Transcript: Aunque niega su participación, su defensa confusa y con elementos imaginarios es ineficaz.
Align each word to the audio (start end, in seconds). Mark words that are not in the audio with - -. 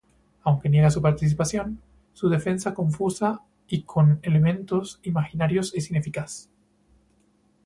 Aunque 0.43 0.67
niega 0.67 0.89
su 0.89 0.99
participación, 0.99 1.79
su 2.13 2.27
defensa 2.29 2.73
confusa 2.73 3.43
y 3.67 3.83
con 3.83 4.17
elementos 4.23 4.99
imaginarios 5.03 5.75
es 5.75 5.91
ineficaz. 5.91 6.49